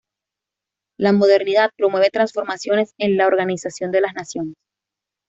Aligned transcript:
La 0.97 1.13
Modernidad 1.13 1.69
promueve 1.77 2.09
transformaciones 2.09 2.93
en 2.97 3.17
la 3.17 3.27
organización 3.27 3.91
de 3.91 4.01
las 4.01 4.15
naciones. 4.15 4.55